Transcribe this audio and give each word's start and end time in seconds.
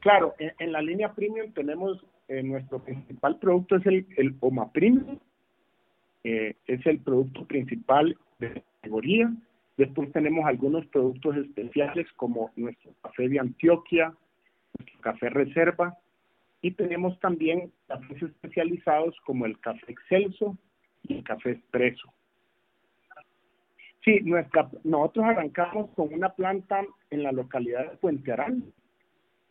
Claro, 0.00 0.34
en, 0.38 0.72
la 0.72 0.80
línea 0.80 1.12
premium 1.12 1.52
tenemos 1.52 2.04
eh, 2.28 2.42
nuestro 2.42 2.82
principal 2.82 3.38
producto 3.38 3.76
es 3.76 3.86
el, 3.86 4.06
el 4.16 4.34
OMA 4.40 4.72
Premium, 4.72 5.18
eh, 6.24 6.54
es 6.66 6.84
el 6.86 7.00
producto 7.00 7.46
principal 7.46 8.16
de 8.38 8.48
la 8.54 8.62
categoría. 8.76 9.32
Después 9.76 10.10
tenemos 10.12 10.44
algunos 10.46 10.86
productos 10.86 11.36
especiales 11.36 12.06
como 12.16 12.50
nuestro 12.56 12.92
café 13.02 13.28
de 13.28 13.40
Antioquia, 13.40 14.14
nuestro 14.78 15.00
café 15.00 15.30
Reserva 15.30 15.98
y 16.62 16.72
tenemos 16.72 17.18
también 17.20 17.72
cafés 17.86 18.22
especializados 18.22 19.16
como 19.24 19.46
el 19.46 19.58
café 19.60 19.92
Excelso 19.92 20.56
y 21.04 21.14
el 21.14 21.24
café 21.24 21.52
Expreso. 21.52 22.12
Sí, 24.04 24.20
nuestra, 24.22 24.70
nosotros 24.84 25.26
arrancamos 25.26 25.90
con 25.90 26.12
una 26.12 26.30
planta 26.30 26.84
en 27.10 27.22
la 27.22 27.32
localidad 27.32 27.90
de 27.90 27.96
Puente 27.98 28.32
Arán. 28.32 28.64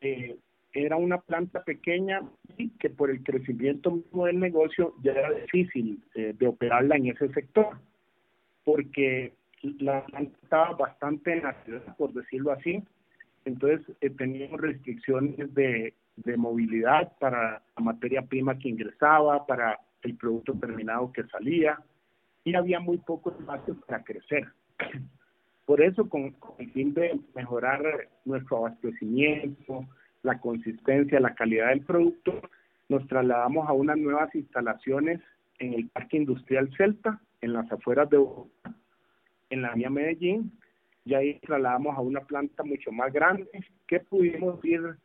Eh, 0.02 0.38
era 0.72 0.98
una 0.98 1.20
planta 1.20 1.64
pequeña 1.64 2.22
y 2.58 2.70
que 2.72 2.90
por 2.90 3.10
el 3.10 3.24
crecimiento 3.24 3.92
mismo 3.92 4.26
del 4.26 4.40
negocio 4.40 4.94
ya 5.02 5.14
era 5.14 5.32
difícil 5.32 6.04
eh, 6.14 6.34
de 6.38 6.48
operarla 6.48 6.96
en 6.96 7.08
ese 7.08 7.30
sector, 7.34 7.78
porque 8.64 9.34
la 9.62 10.06
planta 10.06 10.38
estaba 10.44 10.76
bastante 10.76 11.34
en 11.34 11.44
la 11.44 11.54
ciudad, 11.64 11.98
por 11.98 12.14
decirlo 12.14 12.52
así, 12.52 12.84
entonces 13.46 13.82
eh, 14.02 14.10
teníamos 14.12 14.62
restricciones 14.62 15.54
de, 15.54 15.94
de 16.18 16.38
movilidad 16.38 17.14
para 17.20 17.64
la 17.76 17.84
materia 17.84 18.22
prima 18.22 18.58
que 18.58 18.70
ingresaba, 18.70 19.46
para 19.48 19.80
el 20.04 20.16
producto 20.16 20.54
terminado 20.54 21.12
que 21.12 21.24
salía, 21.26 21.80
y 22.44 22.56
había 22.56 22.80
muy 22.80 23.00
poco 23.00 23.32
espacio 23.32 23.76
para 23.82 24.04
crecer. 24.04 24.48
Por 25.70 25.84
eso, 25.84 26.10
con, 26.10 26.36
el 26.58 26.72
fin 26.72 26.96
de 26.96 27.20
mejorar 27.36 28.10
nuestro 28.26 28.58
abastecimiento, 28.58 29.86
la 30.24 30.40
consistencia, 30.40 31.20
la 31.20 31.36
calidad 31.36 31.70
del 31.70 31.82
producto, 31.82 32.42
nos 32.90 33.06
trasladamos 33.08 33.70
a 33.70 33.74
unas 33.74 33.96
nuevas 33.96 34.34
instalaciones 34.34 35.22
en 35.60 35.76
el 35.76 35.88
Parque 35.90 36.18
Industrial 36.18 36.68
Celta, 36.76 37.22
en 37.42 37.54
las 37.54 37.72
afueras 37.72 38.10
de 38.10 38.18
Bogotá, 38.18 38.74
en 39.52 39.62
la 39.62 39.76
vía 39.76 39.92
Medellín, 39.92 40.52
y 41.06 41.14
ahí 41.14 41.40
trasladamos 41.42 41.96
a 41.96 42.02
una 42.02 42.22
planta 42.22 42.64
mucho 42.64 42.92
más 42.92 43.14
grande 43.14 43.48
que 43.86 44.00
pudimos 44.00 44.66
ir 44.66 44.98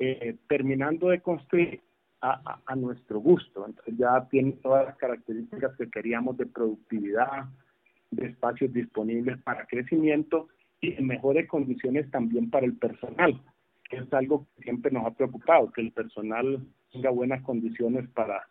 eh, 0.00 0.34
terminando 0.48 1.10
de 1.10 1.20
construir 1.20 1.80
a, 2.20 2.58
a, 2.66 2.74
nuestro 2.74 3.20
gusto. 3.20 3.64
Entonces 3.64 3.94
ya 3.96 4.26
tiene 4.28 4.50
todas 4.64 4.84
las 4.84 4.96
características 4.96 5.76
que 5.76 5.88
queríamos 5.88 6.36
de 6.38 6.46
productividad, 6.46 7.44
de 8.12 8.28
espacios 8.28 8.72
disponibles 8.72 9.38
para 9.42 9.66
crecimiento 9.66 10.48
y 10.80 10.94
en 10.94 11.06
mejores 11.06 11.48
condiciones 11.48 12.10
también 12.10 12.48
para 12.50 12.66
el 12.66 12.76
personal 12.76 13.40
es 13.92 14.12
algo 14.12 14.46
que 14.56 14.64
siempre 14.64 14.90
nos 14.90 15.06
ha 15.06 15.10
preocupado, 15.10 15.70
que 15.72 15.82
el 15.82 15.92
personal 15.92 16.60
tenga 16.92 17.10
buenas 17.10 17.42
condiciones 17.42 18.08
para, 18.10 18.46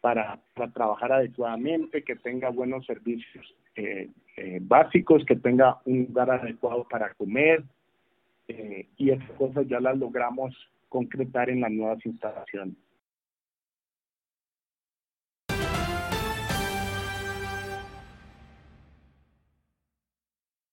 para, 0.00 0.40
para 0.54 0.72
trabajar 0.72 1.12
adecuadamente, 1.12 2.02
que 2.02 2.16
tenga 2.16 2.48
buenos 2.50 2.86
servicios 2.86 3.54
eh, 3.76 4.10
eh, 4.36 4.58
básicos, 4.62 5.24
que 5.24 5.36
tenga 5.36 5.80
un 5.84 6.06
lugar 6.08 6.30
adecuado 6.30 6.86
para 6.88 7.12
comer, 7.14 7.62
eh, 8.48 8.88
y 8.96 9.10
esas 9.10 9.30
cosas 9.32 9.66
ya 9.68 9.80
las 9.80 9.98
logramos 9.98 10.54
concretar 10.88 11.50
en 11.50 11.60
las 11.60 11.70
nuevas 11.70 12.04
instalaciones. 12.04 12.76